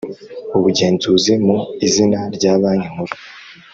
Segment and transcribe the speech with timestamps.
[0.57, 3.13] ubugenzuzi mu izina rya Banki Nkuru